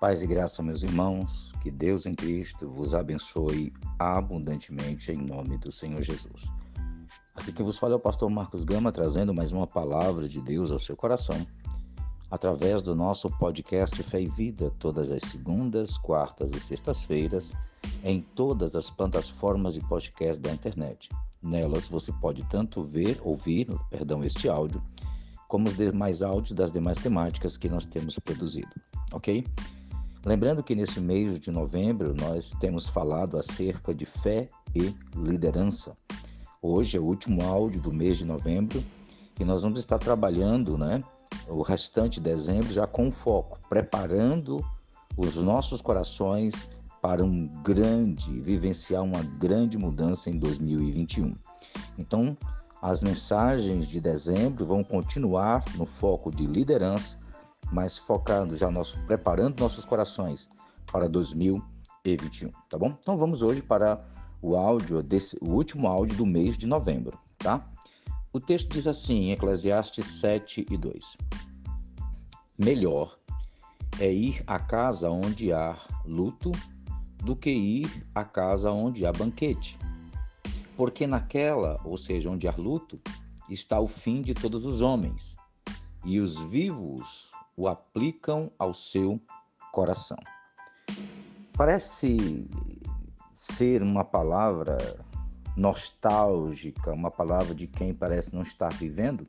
Paz 0.00 0.22
e 0.22 0.26
graça, 0.26 0.62
meus 0.62 0.82
irmãos, 0.82 1.52
que 1.60 1.70
Deus 1.70 2.06
em 2.06 2.14
Cristo 2.14 2.66
vos 2.70 2.94
abençoe 2.94 3.70
abundantemente 3.98 5.12
em 5.12 5.18
nome 5.18 5.58
do 5.58 5.70
Senhor 5.70 6.00
Jesus. 6.00 6.50
Aqui 7.34 7.52
quem 7.52 7.66
vos 7.66 7.76
fala 7.76 7.92
é 7.92 7.96
o 7.96 8.00
pastor 8.00 8.30
Marcos 8.30 8.64
Gama, 8.64 8.90
trazendo 8.90 9.34
mais 9.34 9.52
uma 9.52 9.66
palavra 9.66 10.26
de 10.26 10.40
Deus 10.40 10.70
ao 10.70 10.78
seu 10.78 10.96
coração, 10.96 11.46
através 12.30 12.82
do 12.82 12.94
nosso 12.94 13.28
podcast 13.28 14.02
Fé 14.04 14.22
e 14.22 14.26
Vida, 14.26 14.72
todas 14.78 15.12
as 15.12 15.20
segundas, 15.24 15.98
quartas 15.98 16.50
e 16.52 16.58
sextas-feiras, 16.58 17.52
em 18.02 18.22
todas 18.22 18.74
as 18.74 18.88
plataformas 18.88 19.74
de 19.74 19.80
podcast 19.80 20.40
da 20.40 20.50
internet. 20.50 21.10
Nelas 21.42 21.88
você 21.88 22.10
pode 22.10 22.42
tanto 22.44 22.82
ver, 22.84 23.20
ouvir, 23.22 23.68
perdão, 23.90 24.24
este 24.24 24.48
áudio, 24.48 24.82
como 25.46 25.68
os 25.68 25.76
demais 25.76 26.22
áudios 26.22 26.52
das 26.52 26.72
demais 26.72 26.96
temáticas 26.96 27.58
que 27.58 27.68
nós 27.68 27.84
temos 27.84 28.18
produzido, 28.18 28.74
ok? 29.12 29.44
Lembrando 30.24 30.62
que 30.62 30.74
nesse 30.74 31.00
mês 31.00 31.40
de 31.40 31.50
novembro 31.50 32.14
nós 32.14 32.52
temos 32.60 32.90
falado 32.90 33.38
acerca 33.38 33.94
de 33.94 34.04
fé 34.04 34.48
e 34.74 34.94
liderança. 35.16 35.96
Hoje 36.60 36.98
é 36.98 37.00
o 37.00 37.04
último 37.04 37.42
áudio 37.42 37.80
do 37.80 37.90
mês 37.90 38.18
de 38.18 38.26
novembro 38.26 38.84
e 39.38 39.44
nós 39.46 39.62
vamos 39.62 39.78
estar 39.80 39.96
trabalhando, 39.96 40.76
né, 40.76 41.02
o 41.48 41.62
restante 41.62 42.20
de 42.20 42.28
dezembro 42.28 42.70
já 42.70 42.86
com 42.86 43.10
foco, 43.10 43.58
preparando 43.66 44.62
os 45.16 45.36
nossos 45.36 45.80
corações 45.80 46.68
para 47.00 47.24
um 47.24 47.46
grande, 47.62 48.38
vivenciar 48.42 49.02
uma 49.02 49.22
grande 49.22 49.78
mudança 49.78 50.28
em 50.28 50.38
2021. 50.38 51.34
Então, 51.98 52.36
as 52.82 53.02
mensagens 53.02 53.88
de 53.88 54.02
dezembro 54.02 54.66
vão 54.66 54.84
continuar 54.84 55.64
no 55.76 55.86
foco 55.86 56.30
de 56.30 56.44
liderança 56.44 57.16
mas 57.72 57.98
focando 57.98 58.56
já 58.56 58.70
nosso, 58.70 58.98
preparando 59.04 59.60
nossos 59.60 59.84
corações 59.84 60.48
para 60.90 61.08
2021, 61.08 62.50
tá 62.68 62.78
bom? 62.78 62.96
Então 63.00 63.16
vamos 63.16 63.42
hoje 63.42 63.62
para 63.62 64.00
o 64.42 64.56
áudio 64.56 65.02
desse, 65.02 65.36
o 65.40 65.50
último 65.50 65.86
áudio 65.86 66.16
do 66.16 66.26
mês 66.26 66.56
de 66.56 66.66
novembro, 66.66 67.18
tá? 67.38 67.66
O 68.32 68.40
texto 68.40 68.72
diz 68.72 68.86
assim, 68.86 69.24
em 69.24 69.32
Eclesiastes 69.32 70.06
7 70.20 70.66
e 70.70 70.76
2: 70.76 71.16
Melhor 72.58 73.18
é 73.98 74.10
ir 74.12 74.42
à 74.46 74.58
casa 74.58 75.10
onde 75.10 75.52
há 75.52 75.76
luto 76.04 76.52
do 77.22 77.36
que 77.36 77.50
ir 77.50 78.06
à 78.14 78.24
casa 78.24 78.70
onde 78.70 79.04
há 79.04 79.12
banquete. 79.12 79.78
Porque 80.76 81.06
naquela, 81.06 81.78
ou 81.84 81.98
seja, 81.98 82.30
onde 82.30 82.48
há 82.48 82.54
luto, 82.56 82.98
está 83.48 83.78
o 83.78 83.88
fim 83.88 84.22
de 84.22 84.32
todos 84.32 84.64
os 84.64 84.80
homens, 84.80 85.36
e 86.04 86.18
os 86.18 86.42
vivos 86.44 87.29
o 87.60 87.68
aplicam 87.68 88.50
ao 88.58 88.72
seu 88.72 89.20
coração. 89.70 90.16
Parece 91.52 92.48
ser 93.34 93.82
uma 93.82 94.02
palavra 94.02 94.78
nostálgica, 95.54 96.90
uma 96.90 97.10
palavra 97.10 97.54
de 97.54 97.66
quem 97.66 97.92
parece 97.92 98.34
não 98.34 98.40
estar 98.40 98.72
vivendo, 98.72 99.28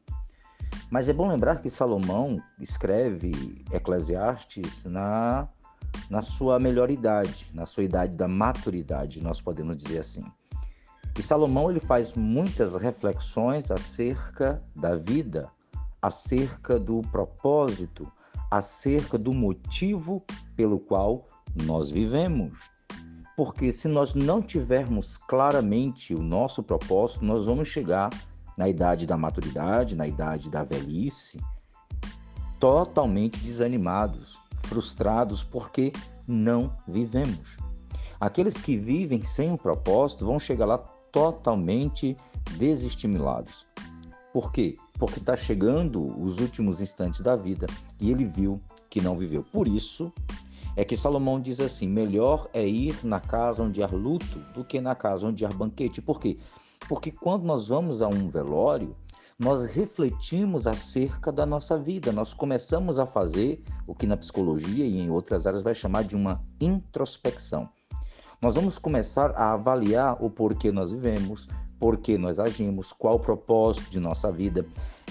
mas 0.89 1.09
é 1.09 1.13
bom 1.13 1.27
lembrar 1.27 1.61
que 1.61 1.69
Salomão 1.69 2.41
escreve 2.57 3.65
Eclesiastes 3.69 4.85
na, 4.85 5.49
na 6.09 6.21
sua 6.21 6.57
melhor 6.57 6.89
idade, 6.89 7.51
na 7.53 7.65
sua 7.65 7.83
idade 7.83 8.15
da 8.15 8.29
maturidade, 8.29 9.21
nós 9.21 9.41
podemos 9.41 9.75
dizer 9.75 9.99
assim. 9.99 10.23
E 11.19 11.21
Salomão 11.21 11.69
ele 11.69 11.81
faz 11.81 12.13
muitas 12.13 12.77
reflexões 12.77 13.69
acerca 13.69 14.63
da 14.73 14.95
vida, 14.95 15.51
acerca 16.01 16.79
do 16.79 17.01
propósito, 17.11 18.09
acerca 18.51 19.17
do 19.17 19.33
motivo 19.33 20.23
pelo 20.55 20.77
qual 20.77 21.25
nós 21.63 21.89
vivemos. 21.89 22.69
Porque 23.37 23.71
se 23.71 23.87
nós 23.87 24.13
não 24.13 24.41
tivermos 24.41 25.15
claramente 25.15 26.13
o 26.13 26.21
nosso 26.21 26.61
propósito, 26.61 27.23
nós 27.23 27.45
vamos 27.45 27.69
chegar 27.69 28.09
na 28.57 28.67
idade 28.67 29.07
da 29.07 29.17
maturidade, 29.17 29.95
na 29.95 30.05
idade 30.05 30.49
da 30.49 30.63
velhice, 30.63 31.39
totalmente 32.59 33.39
desanimados, 33.39 34.37
frustrados, 34.63 35.43
porque 35.43 35.93
não 36.27 36.75
vivemos. 36.87 37.57
Aqueles 38.19 38.57
que 38.57 38.77
vivem 38.77 39.23
sem 39.23 39.49
um 39.49 39.57
propósito 39.57 40.25
vão 40.25 40.37
chegar 40.37 40.65
lá 40.65 40.77
totalmente 40.77 42.15
desestimulados. 42.57 43.65
Por 44.31 44.51
quê? 44.51 44.75
Porque 45.01 45.17
está 45.17 45.35
chegando 45.35 46.15
os 46.21 46.39
últimos 46.39 46.79
instantes 46.79 47.21
da 47.21 47.35
vida 47.35 47.65
e 47.99 48.11
ele 48.11 48.23
viu 48.23 48.61
que 48.87 49.01
não 49.01 49.17
viveu. 49.17 49.43
Por 49.51 49.67
isso 49.67 50.13
é 50.75 50.85
que 50.85 50.95
Salomão 50.95 51.41
diz 51.41 51.59
assim: 51.59 51.87
melhor 51.87 52.47
é 52.53 52.63
ir 52.67 52.95
na 53.03 53.19
casa 53.19 53.63
onde 53.63 53.81
há 53.81 53.87
luto 53.87 54.37
do 54.53 54.63
que 54.63 54.79
na 54.79 54.93
casa 54.93 55.25
onde 55.25 55.43
há 55.43 55.49
banquete. 55.49 56.03
Por 56.03 56.19
quê? 56.19 56.37
Porque 56.87 57.09
quando 57.09 57.45
nós 57.45 57.69
vamos 57.69 58.03
a 58.03 58.07
um 58.07 58.29
velório, 58.29 58.95
nós 59.39 59.65
refletimos 59.65 60.67
acerca 60.67 61.31
da 61.31 61.47
nossa 61.47 61.79
vida, 61.79 62.11
nós 62.11 62.31
começamos 62.31 62.99
a 62.99 63.07
fazer 63.07 63.63
o 63.87 63.95
que 63.95 64.05
na 64.05 64.15
psicologia 64.15 64.85
e 64.85 64.99
em 64.99 65.09
outras 65.09 65.47
áreas 65.47 65.63
vai 65.63 65.73
chamar 65.73 66.03
de 66.03 66.15
uma 66.15 66.43
introspecção. 66.59 67.67
Nós 68.39 68.53
vamos 68.53 68.77
começar 68.77 69.31
a 69.31 69.53
avaliar 69.53 70.23
o 70.23 70.29
porquê 70.29 70.71
nós 70.71 70.91
vivemos, 70.91 71.47
por 71.81 71.97
que 71.97 72.15
nós 72.15 72.37
agimos, 72.37 72.93
qual 72.93 73.15
o 73.15 73.19
propósito 73.19 73.89
de 73.89 73.99
nossa 73.99 74.31
vida. 74.31 74.63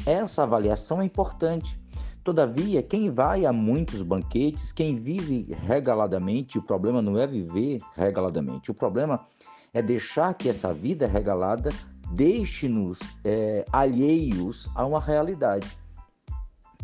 Essa 0.07 0.45
avaliação 0.45 1.03
é 1.03 1.05
importante. 1.05 1.77
Todavia, 2.23 2.81
quem 2.81 3.11
vai 3.11 3.45
a 3.45 3.53
muitos 3.53 4.03
banquetes, 4.03 4.73
quem 4.73 4.95
vive 4.95 5.53
regaladamente, 5.67 6.59
o 6.59 6.63
problema 6.63 7.03
não 7.03 7.21
é 7.21 7.27
viver 7.27 7.81
regaladamente, 7.97 8.71
o 8.71 8.75
problema 8.75 9.27
é 9.75 9.83
deixar 9.83 10.33
que 10.35 10.49
essa 10.49 10.73
vida 10.73 11.09
regalada 11.09 11.73
deixe-nos 12.13 13.01
é, 13.25 13.65
alheios 13.73 14.71
a 14.77 14.87
uma 14.87 15.01
realidade. 15.01 15.77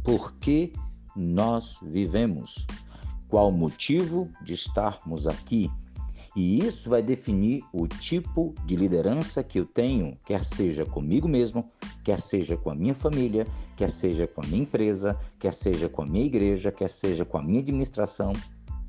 Por 0.03 0.33
que 0.35 0.73
nós 1.15 1.79
vivemos? 1.81 2.67
Qual 3.29 3.51
o 3.51 3.53
motivo 3.53 4.29
de 4.43 4.55
estarmos 4.55 5.29
aqui? 5.29 5.71
E 6.37 6.63
isso 6.63 6.91
vai 6.91 7.03
definir 7.03 7.65
o 7.73 7.89
tipo 7.89 8.55
de 8.67 8.77
liderança 8.77 9.43
que 9.43 9.59
eu 9.59 9.65
tenho, 9.65 10.19
quer 10.27 10.45
seja 10.45 10.85
comigo 10.85 11.27
mesmo, 11.27 11.65
quer 12.05 12.21
seja 12.21 12.59
com 12.59 12.69
a 12.69 12.75
minha 12.75 12.95
família, 12.95 13.47
quer 13.75 13.91
seja 13.91 14.27
com 14.27 14.43
a 14.43 14.47
minha 14.47 14.61
empresa, 14.61 15.19
quer 15.39 15.55
seja 15.55 15.89
com 15.89 16.03
a 16.03 16.07
minha 16.07 16.27
igreja, 16.27 16.71
quer 16.71 16.91
seja 16.91 17.25
com 17.25 17.39
a 17.39 17.43
minha 17.43 17.61
administração 17.61 18.35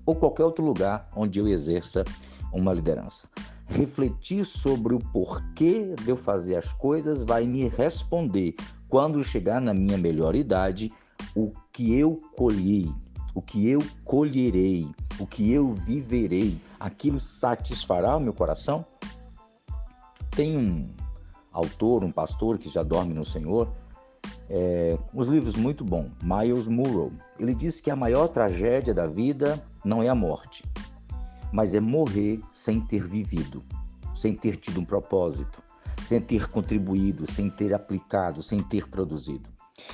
ou 0.05 0.13
qualquer 0.13 0.43
outro 0.43 0.65
lugar 0.65 1.09
onde 1.15 1.39
eu 1.39 1.47
exerça 1.47 2.03
uma 2.51 2.73
liderança. 2.73 3.29
Refletir 3.65 4.43
sobre 4.43 4.93
o 4.93 4.99
porquê 4.99 5.95
de 6.03 6.09
eu 6.09 6.17
fazer 6.17 6.57
as 6.57 6.73
coisas 6.73 7.23
vai 7.23 7.45
me 7.45 7.69
responder, 7.69 8.55
quando 8.89 9.23
chegar 9.23 9.61
na 9.61 9.73
minha 9.73 9.97
melhor 9.97 10.35
idade, 10.35 10.91
o 11.33 11.53
que 11.71 11.97
eu 11.97 12.19
colhi, 12.35 12.93
o 13.33 13.41
que 13.41 13.69
eu 13.69 13.81
colherei, 14.03 14.87
o 15.19 15.25
que 15.25 15.51
eu 15.51 15.73
viverei, 15.73 16.59
aquilo 16.79 17.19
satisfará 17.19 18.15
o 18.15 18.19
meu 18.19 18.33
coração? 18.33 18.85
Tem 20.31 20.57
um 20.57 20.87
autor, 21.51 22.03
um 22.03 22.11
pastor 22.11 22.57
que 22.57 22.69
já 22.69 22.83
dorme 22.83 23.13
no 23.13 23.25
Senhor, 23.25 23.71
é, 24.49 24.97
uns 25.13 25.27
livros 25.27 25.55
muito 25.55 25.83
bons, 25.83 26.11
Miles 26.21 26.67
Murrow. 26.67 27.11
Ele 27.39 27.55
diz 27.55 27.81
que 27.81 27.89
a 27.89 27.95
maior 27.95 28.27
tragédia 28.27 28.93
da 28.93 29.07
vida 29.07 29.61
não 29.83 30.03
é 30.03 30.09
a 30.09 30.15
morte, 30.15 30.63
mas 31.51 31.73
é 31.73 31.79
morrer 31.79 32.39
sem 32.51 32.79
ter 32.79 33.05
vivido, 33.05 33.63
sem 34.13 34.35
ter 34.35 34.55
tido 34.55 34.79
um 34.79 34.85
propósito, 34.85 35.61
sem 36.03 36.21
ter 36.21 36.47
contribuído, 36.49 37.29
sem 37.31 37.49
ter 37.49 37.73
aplicado, 37.73 38.43
sem 38.43 38.59
ter 38.59 38.87
produzido. 38.87 39.49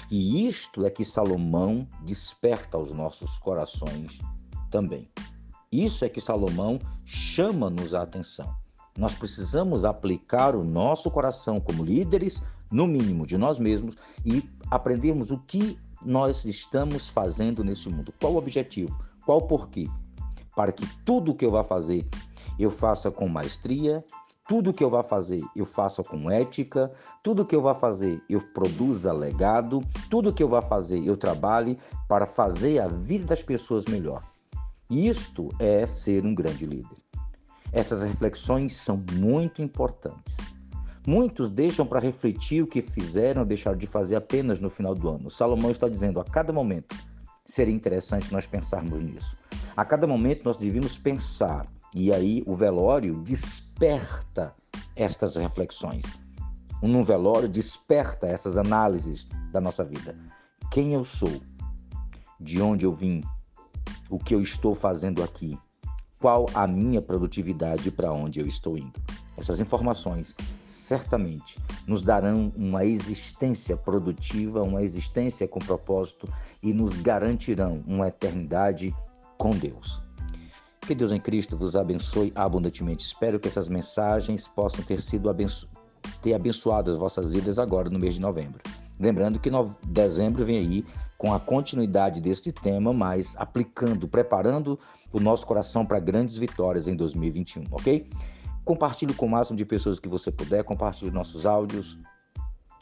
E 0.10 0.48
isto 0.48 0.86
é 0.86 0.90
que 0.90 1.04
Salomão 1.04 1.88
desperta 2.04 2.78
aos 2.78 2.92
nossos 2.92 3.38
corações 3.40 4.20
também. 4.74 5.08
Isso 5.72 6.04
é 6.04 6.10
que 6.10 6.20
Salomão 6.20 6.80
chama-nos 7.06 7.94
a 7.94 8.02
atenção. 8.02 8.52
Nós 8.98 9.14
precisamos 9.14 9.86
aplicar 9.86 10.56
o 10.56 10.64
nosso 10.64 11.12
coração 11.12 11.60
como 11.60 11.84
líderes, 11.84 12.42
no 12.72 12.88
mínimo 12.88 13.28
de 13.28 13.38
nós 13.38 13.60
mesmos, 13.60 13.96
e 14.26 14.44
aprendermos 14.72 15.30
o 15.30 15.38
que 15.38 15.78
nós 16.04 16.44
estamos 16.46 17.08
fazendo 17.08 17.64
nesse 17.64 17.88
mundo. 17.88 18.12
Qual 18.20 18.34
o 18.34 18.38
objetivo? 18.38 18.98
Qual 19.24 19.38
o 19.38 19.48
porquê? 19.48 19.88
Para 20.56 20.72
que 20.72 20.88
tudo 21.06 21.36
que 21.36 21.46
eu 21.46 21.52
vá 21.52 21.64
fazer 21.64 22.08
eu 22.58 22.72
faça 22.72 23.12
com 23.12 23.28
maestria, 23.28 24.04
tudo 24.48 24.74
que 24.74 24.84
eu 24.84 24.90
vá 24.90 25.04
fazer, 25.04 25.42
eu 25.56 25.66
faça 25.66 26.04
com 26.04 26.30
ética. 26.30 26.92
Tudo 27.24 27.46
que 27.46 27.56
eu 27.56 27.62
vá 27.62 27.74
fazer, 27.74 28.22
eu 28.30 28.42
produza 28.42 29.14
legado. 29.14 29.82
Tudo 30.10 30.34
que 30.34 30.44
eu 30.44 30.50
vá 30.50 30.62
fazer, 30.62 31.02
eu 31.08 31.16
trabalhe 31.16 31.80
para 32.10 32.26
fazer 32.26 32.80
a 32.80 32.88
vida 32.88 33.28
das 33.28 33.42
pessoas 33.42 33.86
melhor. 33.86 34.22
Isto 34.90 35.50
é 35.60 35.88
ser 35.88 36.26
um 36.26 36.36
grande 36.36 36.66
líder. 36.66 36.98
Essas 37.72 38.04
reflexões 38.04 38.76
são 38.76 39.04
muito 39.14 39.62
importantes. 39.62 40.38
Muitos 41.06 41.50
deixam 41.50 41.86
para 41.86 42.00
refletir 42.00 42.64
o 42.64 42.68
que 42.68 42.82
fizeram 42.82 43.42
ou 43.42 43.48
deixaram 43.48 43.78
de 43.78 43.88
fazer 43.88 44.16
apenas 44.16 44.62
no 44.62 44.70
final 44.70 44.94
do 44.94 45.10
ano. 45.10 45.30
Salomão 45.30 45.72
está 45.72 45.90
dizendo 45.90 46.20
a 46.20 46.24
cada 46.24 46.54
momento: 46.54 46.96
seria 47.46 47.74
interessante 47.74 48.32
nós 48.32 48.48
pensarmos 48.48 49.02
nisso. 49.02 49.36
A 49.76 49.84
cada 49.84 50.06
momento 50.06 50.46
nós 50.46 50.56
devíamos 50.56 50.98
pensar, 50.98 51.68
e 51.96 52.14
aí 52.14 52.44
o 52.46 52.56
velório 52.56 53.16
desperta 53.22 54.56
estas 54.96 55.36
reflexões. 55.36 56.06
Um 56.82 57.04
velório 57.04 57.50
desperta 57.50 58.28
essas 58.28 58.58
análises 58.58 59.28
da 59.52 59.60
nossa 59.60 59.84
vida. 59.84 60.16
Quem 60.72 60.94
eu 60.94 61.04
sou? 61.04 61.42
De 62.40 62.62
onde 62.62 62.86
eu 62.86 62.94
vim? 62.94 63.24
O 64.14 64.20
que 64.20 64.36
eu 64.36 64.44
estou 64.44 64.76
fazendo 64.76 65.24
aqui? 65.24 65.58
Qual 66.22 66.46
a 66.54 66.68
minha 66.68 67.02
produtividade 67.02 67.90
para 67.90 68.14
onde 68.14 68.40
eu 68.40 68.46
estou 68.46 68.78
indo? 68.78 69.02
Essas 69.36 69.60
informações 69.60 70.36
certamente 70.64 71.60
nos 71.88 72.04
darão 72.04 72.54
uma 72.56 72.86
existência 72.86 73.76
produtiva, 73.76 74.62
uma 74.62 74.84
existência 74.84 75.48
com 75.48 75.58
propósito 75.58 76.32
e 76.62 76.72
nos 76.72 76.96
garantirão 76.96 77.84
uma 77.88 78.08
eternidade 78.08 78.96
com 79.36 79.50
Deus. 79.50 80.00
Que 80.82 80.94
Deus 80.94 81.12
em 81.12 81.20
Cristo 81.20 81.58
vos 81.58 81.76
abençoe 81.76 82.32
abundantemente. 82.36 83.04
Espero 83.04 83.40
que 83.40 83.48
essas 83.48 83.68
mensagens 83.68 84.48
possam 84.48 84.86
ter 84.86 85.02
sido 85.02 85.28
abenço 85.28 85.68
ter 86.22 86.36
abençoado 86.36 86.92
as 86.92 86.98
vossas 86.98 87.32
vidas 87.32 87.58
agora 87.58 87.90
no 87.90 87.98
mês 87.98 88.14
de 88.14 88.22
novembro. 88.22 88.62
Lembrando 89.04 89.38
que 89.38 89.52
no... 89.52 89.76
dezembro 89.86 90.46
vem 90.46 90.58
aí 90.58 90.86
com 91.18 91.34
a 91.34 91.40
continuidade 91.40 92.22
deste 92.22 92.52
tema, 92.52 92.94
mas 92.94 93.36
aplicando, 93.38 94.08
preparando 94.08 94.80
o 95.12 95.20
nosso 95.20 95.46
coração 95.46 95.86
para 95.86 96.00
grandes 96.00 96.38
vitórias 96.38 96.88
em 96.88 96.96
2021, 96.96 97.66
ok? 97.72 98.08
Compartilhe 98.64 99.14
com 99.14 99.26
o 99.26 99.30
máximo 99.30 99.58
de 99.58 99.66
pessoas 99.66 100.00
que 100.00 100.08
você 100.08 100.32
puder, 100.32 100.64
compartilhe 100.64 101.08
os 101.08 101.14
nossos 101.14 101.46
áudios, 101.46 101.98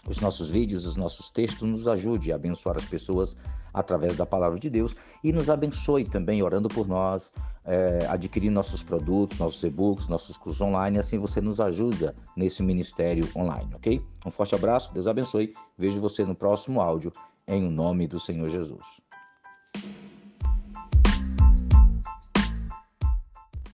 os 0.08 0.20
nossos 0.20 0.50
vídeos, 0.50 0.86
os 0.86 0.96
nossos 0.96 1.30
textos, 1.30 1.68
nos 1.68 1.88
ajude 1.88 2.32
a 2.32 2.36
abençoar 2.36 2.78
as 2.78 2.86
pessoas 2.86 3.38
através 3.74 4.18
da 4.18 4.26
palavra 4.26 4.60
de 4.60 4.70
Deus 4.70 4.96
e 5.24 5.32
nos 5.32 5.50
abençoe 5.50 6.06
também 6.06 6.42
orando 6.42 6.68
por 6.68 6.88
nós, 6.88 7.32
é, 7.64 8.06
adquirindo 8.10 8.54
nossos 8.54 8.84
produtos, 8.84 9.38
nossos 9.40 9.64
e-books, 9.64 10.08
nossos 10.08 10.38
cursos 10.38 10.62
online, 10.62 10.98
assim 10.98 11.18
você 11.18 11.40
nos 11.40 11.60
ajuda 11.60 12.16
nesse 12.36 12.64
ministério 12.64 13.28
online, 13.36 13.74
ok? 13.76 14.04
Um 14.26 14.32
forte 14.32 14.56
abraço, 14.56 14.94
Deus 14.94 15.08
abençoe, 15.08 15.54
vejo 15.78 16.02
você 16.02 16.26
no 16.26 16.36
próximo 16.36 16.82
áudio, 16.82 17.12
em 17.48 17.70
nome 17.70 18.08
do 18.08 18.20
Senhor 18.20 18.50
Jesus. 18.50 19.02